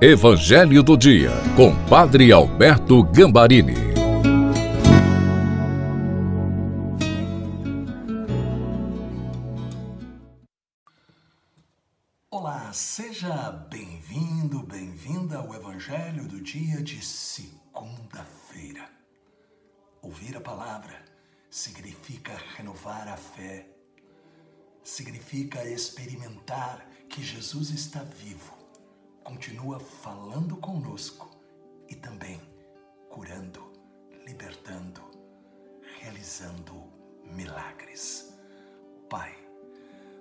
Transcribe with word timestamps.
Evangelho 0.00 0.80
do 0.80 0.96
Dia, 0.96 1.32
com 1.56 1.74
Padre 1.88 2.30
Alberto 2.30 3.02
Gambarini. 3.02 3.74
Olá, 12.30 12.72
seja 12.72 13.50
bem-vindo, 13.68 14.62
bem-vinda 14.62 15.38
ao 15.38 15.52
Evangelho 15.52 16.28
do 16.28 16.40
Dia 16.40 16.80
de 16.80 17.04
segunda-feira. 17.04 18.88
Ouvir 20.00 20.36
a 20.36 20.40
palavra 20.40 20.94
significa 21.50 22.40
renovar 22.56 23.08
a 23.08 23.16
fé, 23.16 23.66
significa 24.84 25.68
experimentar 25.68 26.86
que 27.08 27.20
Jesus 27.20 27.70
está 27.70 28.04
vivo 28.04 28.57
continua 29.28 29.78
falando 29.78 30.56
conosco 30.56 31.28
e 31.86 31.94
também 31.94 32.40
curando, 33.10 33.62
libertando, 34.26 35.02
realizando 36.00 36.90
milagres. 37.24 38.34
Pai, 39.10 39.36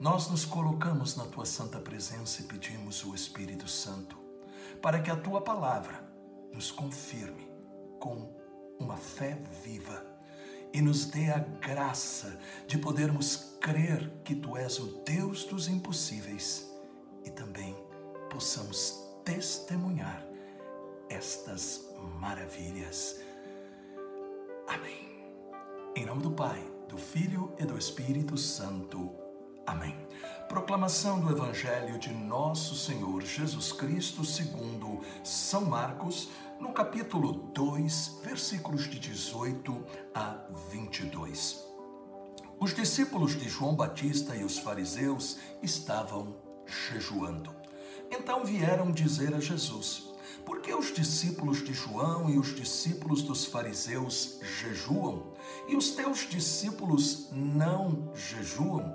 nós 0.00 0.28
nos 0.28 0.44
colocamos 0.44 1.14
na 1.14 1.26
tua 1.26 1.46
santa 1.46 1.78
presença 1.78 2.42
e 2.42 2.46
pedimos 2.46 3.04
o 3.04 3.14
Espírito 3.14 3.68
Santo 3.68 4.18
para 4.82 5.00
que 5.00 5.12
a 5.12 5.16
tua 5.16 5.42
palavra 5.42 6.02
nos 6.52 6.72
confirme 6.72 7.48
com 8.00 8.36
uma 8.80 8.96
fé 8.96 9.40
viva 9.62 10.04
e 10.72 10.82
nos 10.82 11.04
dê 11.04 11.30
a 11.30 11.38
graça 11.38 12.36
de 12.66 12.76
podermos 12.76 13.56
crer 13.60 14.10
que 14.24 14.34
tu 14.34 14.56
és 14.56 14.80
o 14.80 15.04
Deus 15.04 15.44
dos 15.44 15.68
impossíveis 15.68 16.68
e 17.24 17.30
também 17.30 17.77
possamos 18.30 19.04
testemunhar 19.24 20.24
estas 21.08 21.88
maravilhas. 22.20 23.20
Amém. 24.66 25.08
Em 25.96 26.06
nome 26.06 26.22
do 26.22 26.30
Pai, 26.30 26.62
do 26.88 26.98
Filho 26.98 27.52
e 27.58 27.64
do 27.64 27.76
Espírito 27.76 28.36
Santo. 28.36 29.10
Amém. 29.66 29.96
Proclamação 30.48 31.20
do 31.20 31.30
Evangelho 31.30 31.98
de 31.98 32.10
Nosso 32.12 32.74
Senhor 32.74 33.22
Jesus 33.22 33.72
Cristo, 33.72 34.24
segundo 34.24 35.00
São 35.22 35.64
Marcos, 35.66 36.30
no 36.58 36.72
capítulo 36.72 37.32
2, 37.52 38.20
versículos 38.22 38.88
de 38.88 38.98
18 38.98 39.84
a 40.14 40.46
22. 40.70 41.66
Os 42.60 42.74
discípulos 42.74 43.38
de 43.38 43.48
João 43.48 43.76
Batista 43.76 44.34
e 44.34 44.42
os 44.42 44.58
fariseus 44.58 45.38
estavam 45.62 46.34
jejuando. 46.66 47.57
Então 48.10 48.44
vieram 48.44 48.90
dizer 48.90 49.34
a 49.34 49.40
Jesus: 49.40 50.14
Por 50.44 50.60
que 50.60 50.72
os 50.72 50.92
discípulos 50.92 51.62
de 51.62 51.74
João 51.74 52.30
e 52.30 52.38
os 52.38 52.54
discípulos 52.54 53.22
dos 53.22 53.44
fariseus 53.44 54.38
jejuam 54.60 55.34
e 55.68 55.76
os 55.76 55.90
teus 55.90 56.20
discípulos 56.28 57.28
não 57.32 58.10
jejuam? 58.14 58.94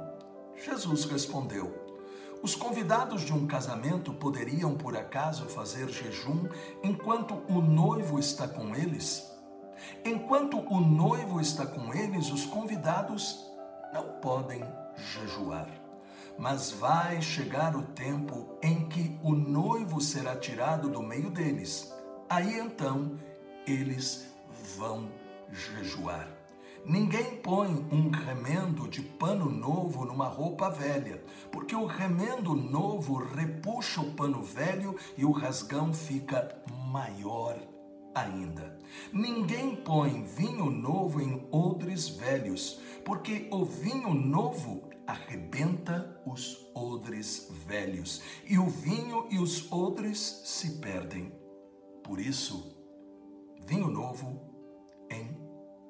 Jesus 0.65 1.05
respondeu: 1.05 1.73
Os 2.41 2.55
convidados 2.55 3.21
de 3.21 3.33
um 3.33 3.45
casamento 3.45 4.13
poderiam 4.13 4.75
por 4.75 4.97
acaso 4.97 5.45
fazer 5.45 5.89
jejum 5.89 6.47
enquanto 6.83 7.35
o 7.47 7.61
noivo 7.61 8.19
está 8.19 8.47
com 8.47 8.75
eles? 8.75 9.31
Enquanto 10.03 10.57
o 10.57 10.79
noivo 10.79 11.39
está 11.41 11.65
com 11.65 11.93
eles, 11.93 12.31
os 12.31 12.45
convidados 12.45 13.45
não 13.93 14.19
podem 14.21 14.63
jejuar 14.95 15.82
mas 16.37 16.71
vai 16.71 17.21
chegar 17.21 17.75
o 17.75 17.83
tempo 17.83 18.57
em 18.61 18.87
que 18.87 19.17
o 19.23 19.33
noivo 19.33 20.01
será 20.01 20.35
tirado 20.35 20.89
do 20.89 21.01
meio 21.01 21.29
deles. 21.29 21.93
Aí 22.29 22.59
então 22.59 23.17
eles 23.67 24.33
vão 24.77 25.09
jejuar. 25.51 26.27
Ninguém 26.85 27.37
põe 27.37 27.69
um 27.91 28.09
remendo 28.09 28.89
de 28.89 29.01
pano 29.01 29.49
novo 29.49 30.03
numa 30.03 30.27
roupa 30.27 30.69
velha, 30.69 31.23
porque 31.49 31.73
o 31.73 31.85
remendo 31.85 32.53
novo 32.53 33.15
repuxa 33.23 34.01
o 34.01 34.11
pano 34.13 34.43
velho 34.43 34.95
e 35.17 35.23
o 35.23 35.31
rasgão 35.31 35.93
fica 35.93 36.61
maior 36.91 37.57
ainda. 38.13 38.79
Ninguém 39.11 39.75
põe 39.75 40.23
vinho 40.23 40.69
novo 40.69 41.21
em 41.21 41.47
odres 41.51 42.09
velhos, 42.09 42.79
porque 43.03 43.47
o 43.51 43.65
vinho 43.65 44.13
novo 44.13 44.89
arrebenta 45.05 46.21
os 46.25 46.65
odres 46.73 47.47
velhos, 47.67 48.21
e 48.45 48.57
o 48.57 48.67
vinho 48.67 49.27
e 49.29 49.39
os 49.39 49.71
odres 49.71 50.41
se 50.45 50.77
perdem. 50.77 51.31
Por 52.03 52.19
isso, 52.19 52.75
vinho 53.65 53.89
novo 53.89 54.41
em 55.09 55.37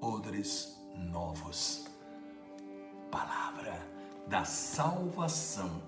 odres 0.01 0.77
novos. 0.95 1.85
Palavra 3.11 3.79
da 4.27 4.45
salvação. 4.45 5.81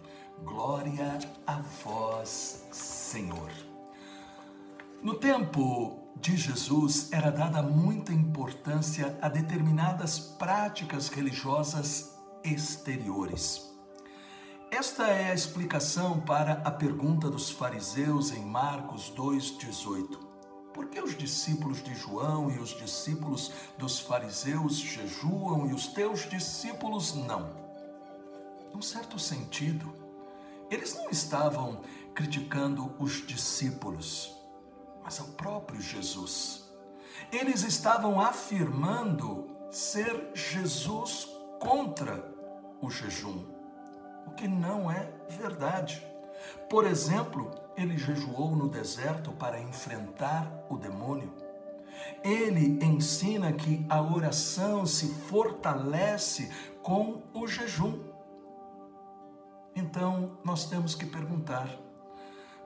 Glória 0.44 1.18
a 1.48 1.62
vós, 1.84 2.68
Senhor. 2.72 3.75
No 5.06 5.14
tempo 5.14 6.16
de 6.20 6.36
Jesus 6.36 7.12
era 7.12 7.30
dada 7.30 7.62
muita 7.62 8.12
importância 8.12 9.16
a 9.22 9.30
determinadas 9.30 10.18
práticas 10.18 11.10
religiosas 11.10 12.18
exteriores. 12.44 13.72
Esta 14.72 15.08
é 15.08 15.30
a 15.30 15.36
explicação 15.36 16.22
para 16.22 16.54
a 16.54 16.72
pergunta 16.72 17.30
dos 17.30 17.52
fariseus 17.52 18.32
em 18.32 18.44
Marcos 18.44 19.14
2,18. 19.16 20.18
Por 20.74 20.88
que 20.88 21.00
os 21.00 21.16
discípulos 21.16 21.84
de 21.84 21.94
João 21.94 22.50
e 22.50 22.58
os 22.58 22.70
discípulos 22.70 23.52
dos 23.78 24.00
fariseus 24.00 24.80
jejuam 24.80 25.70
e 25.70 25.74
os 25.76 25.86
teus 25.86 26.28
discípulos 26.28 27.14
não? 27.14 27.52
Num 28.74 28.82
certo 28.82 29.20
sentido, 29.20 29.94
eles 30.72 30.96
não 30.96 31.12
estavam 31.12 31.84
criticando 32.16 32.92
os 32.98 33.24
discípulos, 33.28 34.36
mas 35.06 35.20
ao 35.20 35.28
próprio 35.28 35.80
Jesus. 35.80 36.68
Eles 37.32 37.62
estavam 37.62 38.20
afirmando 38.20 39.48
ser 39.70 40.32
Jesus 40.34 41.30
contra 41.60 42.34
o 42.82 42.90
jejum, 42.90 43.46
o 44.26 44.32
que 44.32 44.48
não 44.48 44.92
é 44.92 45.12
verdade. 45.30 46.06
Por 46.70 46.86
exemplo, 46.86 47.52
ele 47.78 47.98
jejuou 47.98 48.56
no 48.56 48.68
deserto 48.68 49.32
para 49.32 49.62
enfrentar 49.62 50.52
o 50.70 50.78
demônio. 50.78 51.32
Ele 52.24 52.84
ensina 52.84 53.54
que 53.54 53.86
a 53.88 54.02
oração 54.02 54.86
se 54.86 55.08
fortalece 55.14 56.52
com 56.82 57.22
o 57.34 57.48
jejum. 57.48 58.00
Então, 59.76 60.38
nós 60.44 60.66
temos 60.66 60.96
que 60.96 61.06
perguntar: 61.06 61.70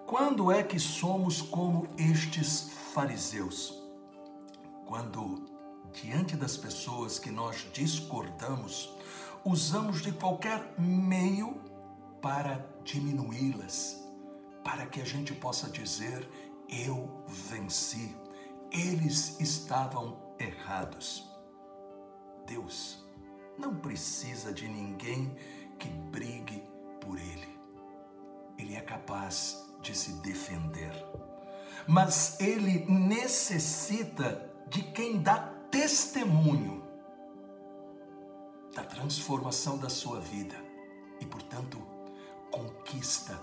quando 0.10 0.52
é 0.52 0.64
que 0.64 0.80
somos 0.80 1.40
como 1.40 1.88
estes 1.96 2.72
fariseus? 2.96 3.80
Quando, 4.88 5.46
diante 5.94 6.36
das 6.36 6.58
pessoas 6.58 7.20
que 7.20 7.30
nós 7.30 7.68
discordamos, 7.72 8.92
usamos 9.46 10.02
de 10.02 10.12
qualquer 10.12 10.74
meio 10.80 11.62
para 12.24 12.68
diminuí-las, 12.84 14.04
para 14.64 14.88
que 14.88 15.00
a 15.00 15.06
gente 15.06 15.32
possa 15.32 15.70
dizer: 15.70 16.28
eu 16.68 17.24
venci. 17.28 18.18
Eles 18.72 19.40
estavam 19.40 20.34
errados. 20.40 21.30
Deus 22.48 23.06
não 23.60 23.76
precisa 23.76 24.52
de 24.52 24.68
ninguém 24.68 25.36
que 25.78 25.88
brigue 25.88 26.64
por 27.00 27.20
ele. 27.20 27.60
Ele 28.58 28.76
é 28.76 28.82
capaz 28.82 29.69
de 29.82 29.96
se 29.96 30.14
defender. 30.22 30.94
Mas 31.88 32.40
ele 32.40 32.86
necessita 32.86 34.50
de 34.68 34.84
quem 34.84 35.22
dá 35.22 35.38
testemunho 35.72 36.84
da 38.76 38.84
transformação 38.84 39.78
da 39.78 39.90
sua 39.90 40.20
vida 40.20 40.56
e, 41.20 41.26
portanto, 41.26 41.82
conquista 42.52 43.40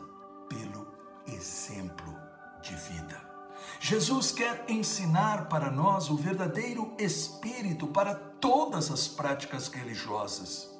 pelo 0.49 0.87
exemplo 1.27 2.15
de 2.62 2.75
vida. 2.75 3.37
Jesus 3.81 4.32
quer 4.32 4.65
ensinar 4.69 5.49
para 5.49 5.71
nós 5.71 6.11
o 6.11 6.17
verdadeiro 6.17 6.94
espírito 6.99 7.87
para 7.87 8.15
todas 8.15 8.91
as 8.91 9.09
práticas 9.09 9.69
religiosas, 9.69 10.71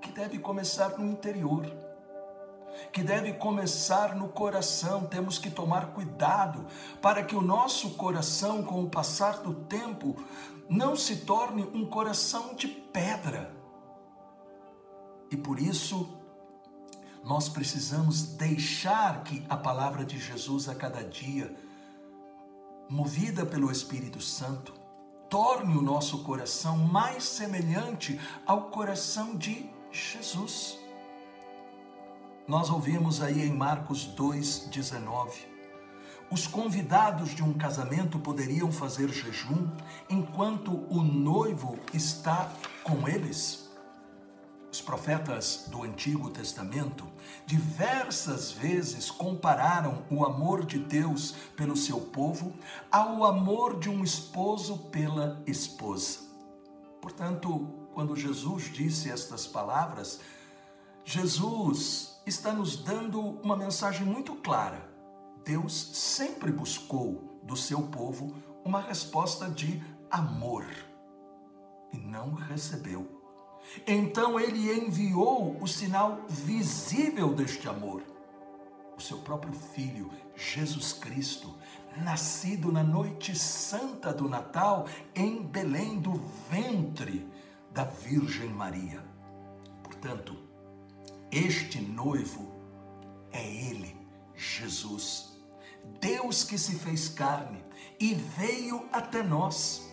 que 0.00 0.10
deve 0.12 0.38
começar 0.38 0.98
no 0.98 1.04
interior, 1.04 1.66
que 2.92 3.02
deve 3.02 3.32
começar 3.34 4.14
no 4.14 4.28
coração. 4.28 5.06
Temos 5.06 5.38
que 5.38 5.50
tomar 5.50 5.92
cuidado 5.92 6.66
para 7.00 7.22
que 7.22 7.36
o 7.36 7.42
nosso 7.42 7.90
coração, 7.90 8.62
com 8.62 8.82
o 8.82 8.90
passar 8.90 9.38
do 9.38 9.54
tempo, 9.54 10.16
não 10.68 10.96
se 10.96 11.16
torne 11.16 11.62
um 11.74 11.86
coração 11.86 12.54
de 12.54 12.68
pedra 12.68 13.58
e 15.30 15.36
por 15.36 15.60
isso, 15.60 16.08
nós 17.22 17.48
precisamos 17.48 18.22
deixar 18.22 19.22
que 19.24 19.44
a 19.48 19.56
palavra 19.56 20.04
de 20.04 20.18
Jesus 20.18 20.68
a 20.68 20.74
cada 20.74 21.02
dia, 21.04 21.54
movida 22.88 23.44
pelo 23.44 23.70
Espírito 23.70 24.20
Santo, 24.20 24.72
torne 25.28 25.76
o 25.76 25.82
nosso 25.82 26.24
coração 26.24 26.78
mais 26.78 27.24
semelhante 27.24 28.18
ao 28.46 28.70
coração 28.70 29.36
de 29.36 29.68
Jesus. 29.92 30.78
Nós 32.48 32.70
ouvimos 32.70 33.20
aí 33.20 33.42
em 33.42 33.52
Marcos 33.52 34.08
2,19 34.16 35.32
os 36.30 36.46
convidados 36.46 37.34
de 37.34 37.42
um 37.42 37.52
casamento 37.52 38.18
poderiam 38.18 38.72
fazer 38.72 39.10
jejum 39.10 39.68
enquanto 40.08 40.72
o 40.88 41.02
noivo 41.02 41.78
está 41.92 42.50
com 42.82 43.06
eles? 43.06 43.68
Os 44.72 44.80
profetas 44.80 45.66
do 45.68 45.82
Antigo 45.82 46.30
Testamento 46.30 47.06
diversas 47.44 48.50
vezes 48.50 49.10
compararam 49.10 50.04
o 50.10 50.24
amor 50.24 50.64
de 50.64 50.78
Deus 50.78 51.32
pelo 51.54 51.76
seu 51.76 52.00
povo 52.00 52.54
ao 52.90 53.26
amor 53.26 53.78
de 53.78 53.90
um 53.90 54.02
esposo 54.02 54.78
pela 54.90 55.42
esposa. 55.46 56.20
Portanto, 57.02 57.68
quando 57.92 58.16
Jesus 58.16 58.72
disse 58.72 59.10
estas 59.10 59.46
palavras, 59.46 60.20
Jesus 61.10 62.20
está 62.26 62.52
nos 62.52 62.76
dando 62.76 63.18
uma 63.18 63.56
mensagem 63.56 64.04
muito 64.04 64.34
clara 64.34 64.86
Deus 65.42 65.72
sempre 65.94 66.52
buscou 66.52 67.40
do 67.42 67.56
seu 67.56 67.80
povo 67.80 68.34
uma 68.62 68.82
resposta 68.82 69.48
de 69.48 69.82
amor 70.10 70.66
e 71.90 71.96
não 71.96 72.34
recebeu. 72.34 73.22
Então 73.86 74.38
ele 74.38 74.70
enviou 74.70 75.56
o 75.62 75.66
sinal 75.66 76.18
visível 76.28 77.32
deste 77.32 77.66
amor, 77.66 78.02
o 78.94 79.00
seu 79.00 79.16
próprio 79.16 79.54
filho, 79.54 80.10
Jesus 80.36 80.92
Cristo, 80.92 81.56
nascido 81.96 82.70
na 82.70 82.82
noite 82.82 83.34
santa 83.34 84.12
do 84.12 84.28
Natal 84.28 84.86
em 85.14 85.42
Belém 85.42 85.98
do 85.98 86.20
ventre 86.50 87.26
da 87.72 87.84
Virgem 87.84 88.50
Maria. 88.50 89.02
Portanto, 89.82 90.47
este 91.30 91.80
noivo 91.80 92.52
é 93.32 93.46
ele, 93.46 93.96
Jesus 94.34 95.28
Deus 96.00 96.44
que 96.44 96.58
se 96.58 96.74
fez 96.74 97.08
carne 97.08 97.64
e 97.98 98.14
veio 98.14 98.88
até 98.92 99.22
nós. 99.22 99.88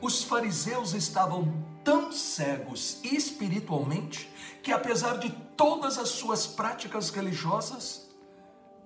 Os 0.00 0.22
fariseus 0.22 0.94
estavam 0.94 1.64
tão 1.82 2.12
cegos 2.12 3.00
espiritualmente 3.02 4.30
que, 4.62 4.72
apesar 4.72 5.18
de 5.18 5.30
todas 5.56 5.98
as 5.98 6.10
suas 6.10 6.46
práticas 6.46 7.10
religiosas, 7.10 8.08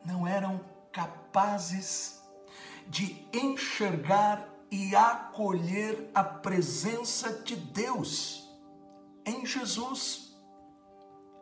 não 0.05 0.27
eram 0.27 0.61
capazes 0.91 2.23
de 2.87 3.27
enxergar 3.33 4.49
e 4.71 4.95
acolher 4.95 6.11
a 6.15 6.25
presença 6.25 7.33
de 7.43 7.57
Deus 7.57 8.49
em 9.25 9.45
Jesus. 9.45 10.28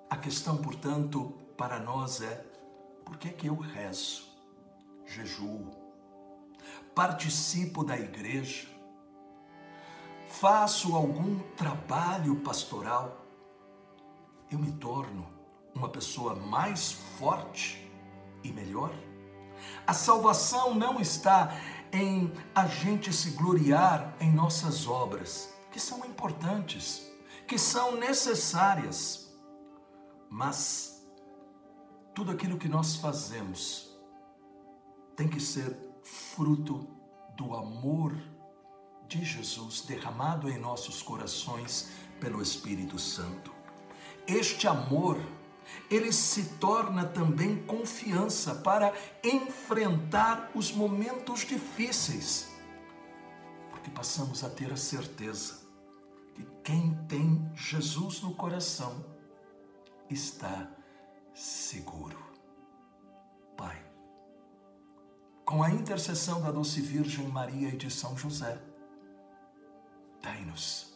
A 0.08 0.16
questão, 0.16 0.56
portanto, 0.58 1.32
para 1.56 1.78
nós 1.80 2.20
é: 2.20 2.44
por 3.04 3.16
que, 3.18 3.30
que 3.30 3.46
eu 3.46 3.56
rezo? 3.56 4.26
jejuo, 5.06 5.70
participo 6.94 7.84
da 7.84 7.96
igreja, 7.96 8.66
faço 10.28 10.94
algum 10.94 11.38
trabalho 11.56 12.36
pastoral, 12.36 13.24
eu 14.50 14.58
me 14.58 14.72
torno 14.72 15.26
uma 15.74 15.88
pessoa 15.88 16.34
mais 16.34 16.92
forte 17.18 17.90
e 18.42 18.52
melhor? 18.52 18.92
A 19.86 19.94
salvação 19.94 20.74
não 20.74 21.00
está 21.00 21.56
em 21.92 22.32
a 22.54 22.66
gente 22.66 23.12
se 23.12 23.30
gloriar 23.30 24.14
em 24.20 24.30
nossas 24.30 24.86
obras, 24.86 25.54
que 25.70 25.80
são 25.80 26.04
importantes, 26.04 27.10
que 27.46 27.58
são 27.58 27.96
necessárias, 27.96 29.25
mas 30.30 31.06
tudo 32.14 32.30
aquilo 32.30 32.58
que 32.58 32.68
nós 32.68 32.96
fazemos 32.96 33.94
tem 35.14 35.28
que 35.28 35.40
ser 35.40 35.76
fruto 36.02 36.86
do 37.36 37.54
amor 37.54 38.14
de 39.08 39.24
Jesus 39.24 39.82
derramado 39.82 40.48
em 40.48 40.58
nossos 40.58 41.02
corações 41.02 41.90
pelo 42.20 42.42
Espírito 42.42 42.98
Santo. 42.98 43.52
Este 44.26 44.66
amor, 44.66 45.18
ele 45.90 46.12
se 46.12 46.56
torna 46.58 47.04
também 47.04 47.62
confiança 47.64 48.54
para 48.54 48.92
enfrentar 49.22 50.50
os 50.54 50.72
momentos 50.72 51.40
difíceis, 51.40 52.50
porque 53.70 53.90
passamos 53.90 54.42
a 54.42 54.50
ter 54.50 54.72
a 54.72 54.76
certeza 54.76 55.66
que 56.34 56.44
quem 56.64 56.94
tem 57.06 57.50
Jesus 57.54 58.20
no 58.20 58.34
coração 58.34 59.15
está 60.08 60.70
seguro. 61.34 62.18
Pai, 63.56 63.82
com 65.44 65.62
a 65.62 65.70
intercessão 65.70 66.40
da 66.40 66.50
doce 66.50 66.80
Virgem 66.80 67.28
Maria 67.28 67.68
e 67.68 67.76
de 67.76 67.90
São 67.90 68.16
José, 68.16 68.60
dai-nos 70.22 70.94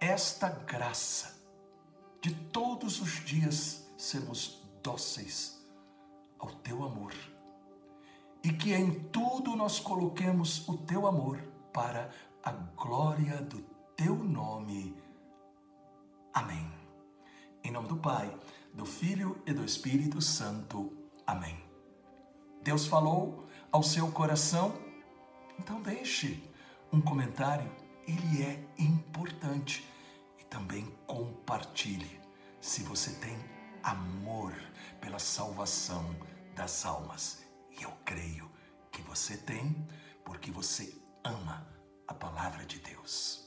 esta 0.00 0.48
graça 0.48 1.40
de 2.20 2.34
todos 2.34 3.00
os 3.00 3.24
dias 3.24 3.86
sermos 3.96 4.62
dóceis 4.82 5.60
ao 6.38 6.50
teu 6.56 6.82
amor 6.84 7.14
e 8.42 8.52
que 8.52 8.72
em 8.72 9.04
tudo 9.10 9.54
nós 9.54 9.78
coloquemos 9.78 10.68
o 10.68 10.76
teu 10.78 11.06
amor 11.06 11.38
para 11.72 12.10
a 12.42 12.50
glória 12.50 13.40
do 13.42 13.60
teu 13.96 14.16
nome. 14.16 14.96
Amém. 16.34 16.81
Em 17.64 17.70
nome 17.70 17.86
do 17.86 17.96
Pai, 17.96 18.36
do 18.74 18.84
Filho 18.84 19.40
e 19.46 19.52
do 19.52 19.64
Espírito 19.64 20.20
Santo. 20.20 20.92
Amém. 21.24 21.56
Deus 22.60 22.86
falou 22.86 23.46
ao 23.70 23.84
seu 23.84 24.10
coração? 24.10 24.74
Então 25.56 25.80
deixe 25.80 26.42
um 26.92 27.00
comentário, 27.00 27.70
ele 28.06 28.42
é 28.42 28.64
importante. 28.76 29.88
E 30.40 30.44
também 30.44 30.84
compartilhe 31.06 32.20
se 32.60 32.82
você 32.82 33.12
tem 33.12 33.38
amor 33.82 34.52
pela 35.00 35.20
salvação 35.20 36.16
das 36.56 36.84
almas. 36.84 37.44
E 37.78 37.84
eu 37.84 37.92
creio 38.04 38.50
que 38.90 39.02
você 39.02 39.36
tem, 39.36 39.86
porque 40.24 40.50
você 40.50 41.00
ama 41.22 41.64
a 42.08 42.12
palavra 42.14 42.66
de 42.66 42.80
Deus. 42.80 43.41